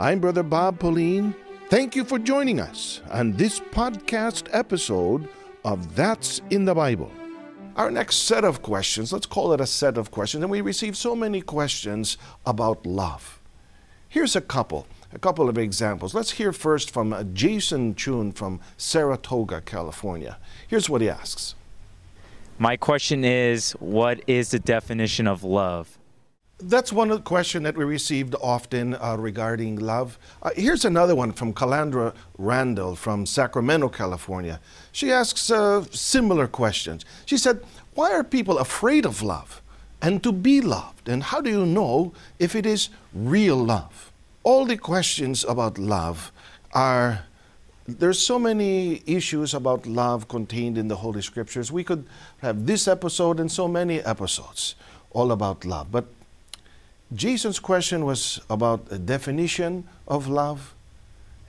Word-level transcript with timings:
I'm 0.00 0.18
Brother 0.18 0.42
Bob 0.42 0.80
Pauline. 0.80 1.36
Thank 1.68 1.94
you 1.94 2.04
for 2.04 2.18
joining 2.18 2.58
us 2.58 3.00
on 3.12 3.34
this 3.34 3.60
podcast 3.60 4.48
episode 4.50 5.28
of 5.64 5.94
That's 5.94 6.42
in 6.50 6.64
the 6.64 6.74
Bible. 6.74 7.12
Our 7.76 7.92
next 7.92 8.16
set 8.16 8.44
of 8.44 8.60
questions, 8.60 9.12
let's 9.12 9.26
call 9.26 9.52
it 9.52 9.60
a 9.60 9.66
set 9.66 9.96
of 9.96 10.10
questions, 10.10 10.42
and 10.42 10.50
we 10.50 10.60
receive 10.62 10.96
so 10.96 11.14
many 11.14 11.40
questions 11.40 12.18
about 12.44 12.84
love. 12.84 13.40
Here's 14.08 14.34
a 14.34 14.40
couple, 14.40 14.88
a 15.12 15.18
couple 15.20 15.48
of 15.48 15.56
examples. 15.56 16.12
Let's 16.12 16.32
hear 16.32 16.52
first 16.52 16.90
from 16.90 17.32
Jason 17.32 17.94
Chun 17.94 18.32
from 18.32 18.58
Saratoga, 18.76 19.60
California. 19.60 20.38
Here's 20.66 20.90
what 20.90 21.02
he 21.02 21.08
asks 21.08 21.54
My 22.58 22.76
question 22.76 23.24
is 23.24 23.72
what 23.78 24.20
is 24.26 24.50
the 24.50 24.58
definition 24.58 25.28
of 25.28 25.44
love? 25.44 25.98
That's 26.58 26.92
one 26.92 27.20
questions 27.22 27.64
that 27.64 27.76
we 27.76 27.84
received 27.84 28.36
often 28.40 28.94
uh, 28.94 29.16
regarding 29.18 29.76
love. 29.76 30.18
Uh, 30.40 30.50
here's 30.54 30.84
another 30.84 31.16
one 31.16 31.32
from 31.32 31.52
Calandra 31.52 32.14
Randall 32.38 32.94
from 32.94 33.26
Sacramento, 33.26 33.88
California. 33.88 34.60
She 34.92 35.10
asks 35.10 35.50
uh, 35.50 35.84
similar 35.90 36.46
questions. 36.46 37.04
She 37.26 37.36
said, 37.38 37.64
Why 37.94 38.12
are 38.12 38.22
people 38.22 38.58
afraid 38.58 39.04
of 39.04 39.20
love 39.20 39.62
and 40.00 40.22
to 40.22 40.30
be 40.30 40.60
loved? 40.60 41.08
And 41.08 41.24
how 41.24 41.40
do 41.40 41.50
you 41.50 41.66
know 41.66 42.12
if 42.38 42.54
it 42.54 42.66
is 42.66 42.88
real 43.12 43.56
love? 43.56 44.12
All 44.44 44.64
the 44.64 44.76
questions 44.76 45.44
about 45.44 45.76
love 45.76 46.30
are 46.72 47.24
there's 47.86 48.20
so 48.20 48.38
many 48.38 49.02
issues 49.06 49.54
about 49.54 49.86
love 49.86 50.28
contained 50.28 50.78
in 50.78 50.86
the 50.86 50.96
Holy 50.96 51.20
Scriptures. 51.20 51.72
We 51.72 51.82
could 51.82 52.06
have 52.38 52.64
this 52.66 52.86
episode 52.86 53.40
and 53.40 53.50
so 53.50 53.66
many 53.66 54.00
episodes 54.00 54.76
all 55.10 55.32
about 55.32 55.64
love. 55.64 55.90
But 55.90 56.06
Jason's 57.14 57.60
question 57.60 58.04
was 58.04 58.40
about 58.50 58.86
a 58.90 58.98
definition 58.98 59.84
of 60.08 60.26
love. 60.26 60.74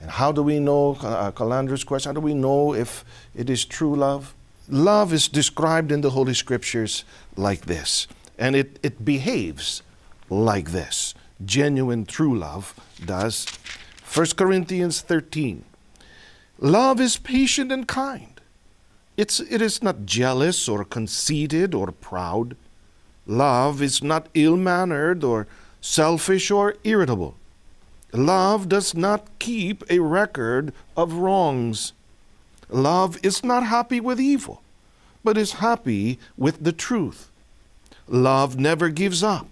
And 0.00 0.10
how 0.10 0.30
do 0.30 0.42
we 0.42 0.60
know, 0.60 0.96
uh, 1.00 1.32
Calandra's 1.32 1.82
question, 1.82 2.10
how 2.10 2.14
do 2.14 2.20
we 2.20 2.34
know 2.34 2.74
if 2.74 3.04
it 3.34 3.50
is 3.50 3.64
true 3.64 3.94
love? 3.94 4.34
Love 4.68 5.12
is 5.12 5.28
described 5.28 5.90
in 5.90 6.02
the 6.02 6.10
Holy 6.10 6.34
Scriptures 6.34 7.04
like 7.36 7.66
this, 7.66 8.06
and 8.38 8.54
it, 8.54 8.78
it 8.82 9.04
behaves 9.04 9.82
like 10.28 10.72
this. 10.72 11.14
Genuine, 11.44 12.04
true 12.04 12.36
love 12.36 12.74
does. 13.04 13.46
1 14.12 14.26
Corinthians 14.36 15.00
13. 15.00 15.64
Love 16.58 17.00
is 17.00 17.16
patient 17.16 17.70
and 17.70 17.86
kind. 17.86 18.40
It's, 19.16 19.40
it 19.40 19.62
is 19.62 19.82
not 19.82 20.04
jealous 20.04 20.68
or 20.68 20.84
conceited 20.84 21.74
or 21.74 21.92
proud. 21.92 22.56
Love 23.26 23.82
is 23.82 24.02
not 24.02 24.28
ill 24.34 24.56
mannered 24.56 25.24
or 25.24 25.46
selfish 25.86 26.50
or 26.50 26.74
irritable. 26.82 27.36
Love 28.12 28.68
does 28.68 28.94
not 28.94 29.26
keep 29.38 29.84
a 29.88 30.00
record 30.00 30.72
of 30.96 31.14
wrongs. 31.14 31.92
Love 32.68 33.18
is 33.22 33.44
not 33.44 33.62
happy 33.62 34.00
with 34.00 34.20
evil, 34.20 34.62
but 35.22 35.38
is 35.38 35.62
happy 35.64 36.18
with 36.36 36.64
the 36.64 36.72
truth. 36.72 37.30
Love 38.08 38.58
never 38.58 38.88
gives 38.88 39.22
up, 39.22 39.46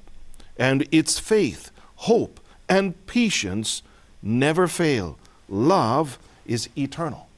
and 0.58 0.86
its 0.90 1.18
faith, 1.18 1.70
hope, 2.10 2.40
and 2.68 3.06
patience 3.06 3.82
never 4.22 4.66
fail. 4.66 5.16
Love 5.48 6.18
is 6.46 6.68
eternal. 6.76 7.28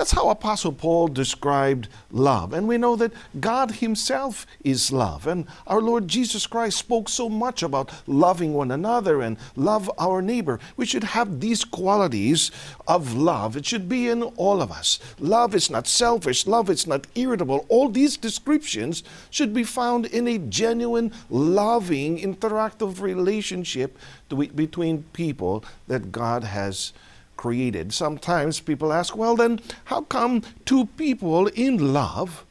That's 0.00 0.12
how 0.12 0.30
Apostle 0.30 0.72
Paul 0.72 1.08
described 1.08 1.86
love. 2.10 2.54
And 2.54 2.66
we 2.66 2.78
know 2.78 2.96
that 2.96 3.12
God 3.38 3.70
Himself 3.70 4.46
is 4.64 4.90
love. 4.90 5.26
And 5.26 5.44
our 5.66 5.82
Lord 5.82 6.08
Jesus 6.08 6.46
Christ 6.46 6.78
spoke 6.78 7.10
so 7.10 7.28
much 7.28 7.62
about 7.62 7.92
loving 8.06 8.54
one 8.54 8.70
another 8.70 9.20
and 9.20 9.36
love 9.56 9.90
our 9.98 10.22
neighbor. 10.22 10.58
We 10.78 10.86
should 10.86 11.04
have 11.04 11.40
these 11.40 11.66
qualities 11.66 12.50
of 12.88 13.14
love. 13.14 13.58
It 13.58 13.66
should 13.66 13.90
be 13.90 14.08
in 14.08 14.22
all 14.22 14.62
of 14.62 14.72
us. 14.72 15.00
Love 15.18 15.54
is 15.54 15.68
not 15.68 15.86
selfish, 15.86 16.46
love 16.46 16.70
is 16.70 16.86
not 16.86 17.06
irritable. 17.14 17.66
All 17.68 17.90
these 17.90 18.16
descriptions 18.16 19.02
should 19.28 19.52
be 19.52 19.64
found 19.64 20.06
in 20.06 20.26
a 20.26 20.38
genuine, 20.38 21.12
loving, 21.28 22.16
interactive 22.20 23.02
relationship 23.02 23.98
between 24.30 25.02
people 25.12 25.62
that 25.88 26.10
God 26.10 26.44
has 26.44 26.94
created. 27.40 27.90
Sometimes 27.90 28.60
people 28.60 28.92
ask, 28.92 29.16
well, 29.16 29.34
then, 29.34 29.62
how 29.84 30.02
come 30.02 30.42
two 30.66 30.84
people 31.00 31.46
in 31.46 31.94
love 31.94 32.44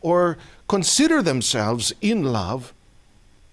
or 0.00 0.38
consider 0.68 1.20
themselves 1.20 1.92
in 2.00 2.22
love 2.22 2.72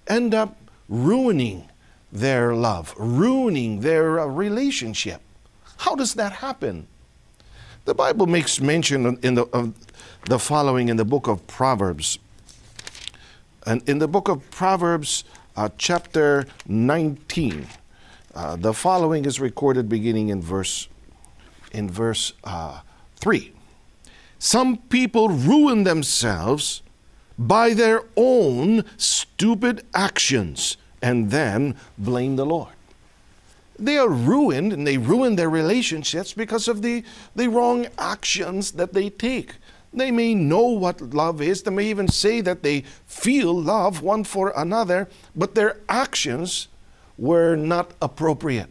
end 0.06 0.36
up 0.36 0.56
ruining 0.88 1.68
their 2.12 2.54
love, 2.54 2.94
ruining 2.96 3.80
their 3.80 4.20
uh, 4.20 4.28
relationship? 4.28 5.20
How 5.78 5.96
does 5.96 6.14
that 6.14 6.34
happen? 6.34 6.86
The 7.86 7.96
Bible 7.96 8.28
makes 8.28 8.62
mention 8.62 9.18
in 9.24 9.34
the, 9.34 9.46
of 9.46 9.74
the 10.30 10.38
following 10.38 10.90
in 10.90 10.98
the 10.98 11.06
book 11.06 11.26
of 11.28 11.48
Proverbs. 11.48 12.20
And 13.66 13.82
in 13.90 13.98
the 13.98 14.08
book 14.08 14.28
of 14.30 14.48
Proverbs, 14.52 15.24
uh, 15.56 15.70
chapter 15.76 16.46
19, 16.68 17.66
uh, 18.36 18.56
the 18.56 18.74
following 18.74 19.26
is 19.26 19.40
recorded 19.40 19.88
beginning 19.88 20.30
in 20.30 20.42
verse 20.42 20.88
in 21.72 21.90
verse 21.90 22.34
uh, 22.44 22.82
3. 23.16 23.52
Some 24.40 24.78
people 24.78 25.30
ruin 25.30 25.84
themselves 25.84 26.82
by 27.38 27.74
their 27.74 28.04
own 28.16 28.86
stupid 28.98 29.86
actions 29.94 30.78
and 31.02 31.32
then 31.32 31.76
blame 31.98 32.36
the 32.36 32.46
Lord. 32.46 32.74
They 33.80 33.98
are 33.98 34.10
ruined 34.10 34.72
and 34.72 34.86
they 34.86 34.98
ruin 34.98 35.36
their 35.36 35.50
relationships 35.50 36.34
because 36.34 36.68
of 36.68 36.82
the, 36.82 37.04
the 37.36 37.50
wrong 37.50 37.88
actions 37.98 38.74
that 38.74 38.94
they 38.94 39.10
take. 39.10 39.56
They 39.92 40.12
may 40.12 40.34
know 40.34 40.68
what 40.68 41.02
love 41.14 41.42
is, 41.42 41.64
they 41.64 41.72
may 41.72 41.86
even 41.88 42.08
say 42.08 42.42
that 42.42 42.64
they 42.64 42.82
feel 43.06 43.54
love 43.54 44.02
one 44.02 44.24
for 44.24 44.54
another, 44.56 45.10
but 45.36 45.56
their 45.56 45.78
actions 45.88 46.68
were 47.18 47.56
not 47.56 47.92
appropriate. 48.02 48.70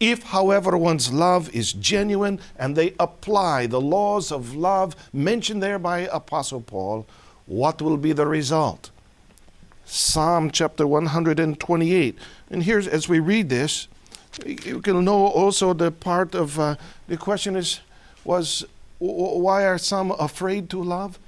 If, 0.00 0.24
however, 0.24 0.76
one's 0.76 1.12
love 1.12 1.54
is 1.54 1.72
genuine 1.72 2.40
and 2.58 2.76
they 2.76 2.94
apply 2.98 3.66
the 3.66 3.80
laws 3.80 4.32
of 4.32 4.54
love 4.54 4.96
mentioned 5.12 5.62
there 5.62 5.78
by 5.78 6.00
Apostle 6.12 6.60
Paul, 6.60 7.06
what 7.46 7.80
will 7.80 7.96
be 7.96 8.12
the 8.12 8.26
result? 8.26 8.90
Psalm 9.84 10.50
chapter 10.50 10.86
128. 10.86 12.18
And 12.50 12.62
here's, 12.62 12.88
as 12.88 13.08
we 13.08 13.20
read 13.20 13.48
this, 13.48 13.88
you 14.44 14.80
can 14.80 15.04
know 15.04 15.26
also 15.26 15.72
the 15.72 15.90
part 15.90 16.34
of 16.34 16.58
uh, 16.58 16.76
the 17.06 17.16
question 17.16 17.56
is 17.56 17.80
was 18.24 18.64
why 18.98 19.66
are 19.66 19.78
some 19.78 20.12
afraid 20.12 20.70
to 20.70 20.82
love? 20.82 21.18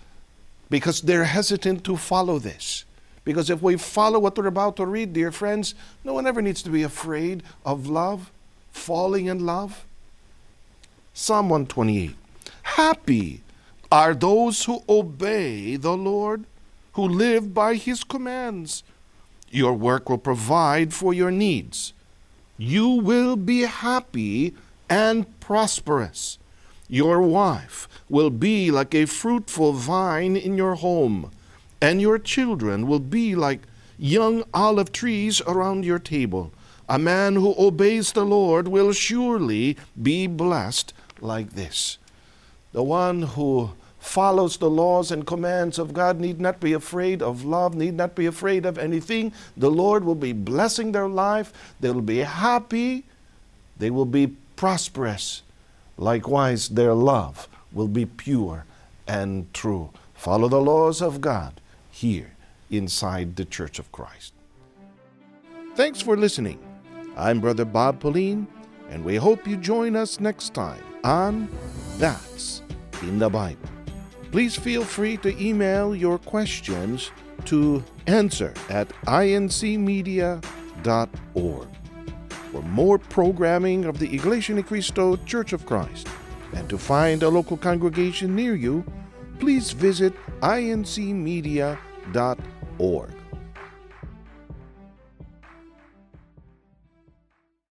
Because 0.70 1.02
they're 1.02 1.24
hesitant 1.24 1.84
to 1.84 1.96
follow 1.96 2.38
this. 2.38 2.84
Because 3.26 3.50
if 3.50 3.60
we 3.60 3.76
follow 3.76 4.20
what 4.20 4.38
we're 4.38 4.46
about 4.46 4.76
to 4.76 4.86
read, 4.86 5.12
dear 5.12 5.32
friends, 5.32 5.74
no 6.04 6.14
one 6.14 6.28
ever 6.28 6.40
needs 6.40 6.62
to 6.62 6.70
be 6.70 6.84
afraid 6.84 7.42
of 7.64 7.88
love, 7.88 8.30
falling 8.70 9.26
in 9.26 9.44
love. 9.44 9.84
Psalm 11.12 11.48
128 11.48 12.14
Happy 12.62 13.40
are 13.90 14.14
those 14.14 14.64
who 14.66 14.84
obey 14.88 15.74
the 15.74 15.96
Lord, 15.96 16.44
who 16.92 17.02
live 17.02 17.52
by 17.52 17.74
his 17.74 18.04
commands. 18.04 18.84
Your 19.50 19.72
work 19.72 20.08
will 20.08 20.18
provide 20.18 20.94
for 20.94 21.12
your 21.12 21.32
needs. 21.32 21.94
You 22.56 22.88
will 22.88 23.34
be 23.34 23.62
happy 23.62 24.54
and 24.88 25.26
prosperous. 25.40 26.38
Your 26.88 27.20
wife 27.20 27.88
will 28.08 28.30
be 28.30 28.70
like 28.70 28.94
a 28.94 29.06
fruitful 29.06 29.72
vine 29.72 30.36
in 30.36 30.56
your 30.56 30.76
home 30.76 31.32
and 31.80 32.00
your 32.00 32.18
children 32.18 32.86
will 32.86 33.00
be 33.00 33.34
like 33.34 33.60
young 33.98 34.44
olive 34.52 34.92
trees 34.92 35.40
around 35.42 35.84
your 35.84 35.98
table. 35.98 36.52
A 36.88 36.98
man 36.98 37.36
who 37.36 37.54
obeys 37.58 38.12
the 38.12 38.24
Lord 38.24 38.68
will 38.68 38.92
surely 38.92 39.76
be 40.00 40.26
blessed 40.26 40.92
like 41.20 41.52
this. 41.52 41.98
The 42.72 42.82
one 42.82 43.22
who 43.22 43.72
follows 43.98 44.58
the 44.58 44.70
laws 44.70 45.10
and 45.10 45.26
commands 45.26 45.78
of 45.78 45.92
God 45.92 46.20
need 46.20 46.40
not 46.40 46.60
be 46.60 46.72
afraid 46.72 47.22
of 47.22 47.44
love, 47.44 47.74
need 47.74 47.94
not 47.94 48.14
be 48.14 48.26
afraid 48.26 48.64
of 48.64 48.78
anything. 48.78 49.32
The 49.56 49.70
Lord 49.70 50.04
will 50.04 50.14
be 50.14 50.32
blessing 50.32 50.92
their 50.92 51.08
life. 51.08 51.52
They 51.80 51.90
will 51.90 52.02
be 52.02 52.18
happy. 52.18 53.04
They 53.78 53.90
will 53.90 54.06
be 54.06 54.28
prosperous. 54.54 55.42
Likewise, 55.98 56.68
their 56.68 56.94
love 56.94 57.48
will 57.72 57.88
be 57.88 58.06
pure 58.06 58.64
and 59.08 59.52
true. 59.52 59.90
Follow 60.14 60.48
the 60.48 60.60
laws 60.60 61.02
of 61.02 61.20
God 61.20 61.60
here 61.96 62.36
inside 62.70 63.36
the 63.36 63.44
Church 63.44 63.78
of 63.78 63.90
Christ. 63.90 64.34
Thanks 65.74 66.02
for 66.02 66.16
listening. 66.16 66.58
I'm 67.16 67.40
Brother 67.40 67.64
Bob 67.64 68.00
Pauline, 68.00 68.46
and 68.90 69.02
we 69.02 69.16
hope 69.16 69.46
you 69.46 69.56
join 69.56 69.96
us 69.96 70.20
next 70.20 70.52
time 70.52 70.82
on 71.04 71.48
That's 71.96 72.60
in 73.00 73.18
the 73.18 73.30
Bible. 73.30 73.68
Please 74.30 74.54
feel 74.54 74.84
free 74.84 75.16
to 75.18 75.32
email 75.42 75.96
your 75.96 76.18
questions 76.18 77.10
to 77.46 77.82
answer 78.06 78.52
at 78.68 78.88
incmedia.org. 79.06 80.42
for 82.28 82.62
more 82.62 82.98
programming 82.98 83.86
of 83.86 83.98
the 83.98 84.14
Iglesia 84.14 84.54
Ni 84.54 84.62
Cristo 84.62 85.16
Church 85.24 85.54
of 85.54 85.64
Christ. 85.64 86.08
And 86.54 86.68
to 86.68 86.76
find 86.76 87.22
a 87.22 87.28
local 87.28 87.56
congregation 87.56 88.36
near 88.36 88.54
you, 88.54 88.84
please 89.38 89.72
visit 89.72 90.14
incmedia.org. 90.42 91.76